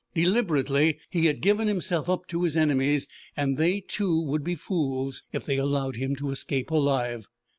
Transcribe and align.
Deliberately 0.15 0.97
he 1.11 1.27
had 1.27 1.41
given 1.43 1.67
himself 1.67 2.09
up 2.09 2.25
to 2.25 2.41
his 2.41 2.57
enemies. 2.57 3.07
They, 3.37 3.81
too, 3.81 4.19
would 4.19 4.43
be 4.43 4.55
fools 4.55 5.21
if 5.31 5.45
they 5.45 5.57
allowed 5.57 5.95
him 5.97 6.15
to 6.15 6.31
escape 6.31 6.71
alive. 6.71 7.27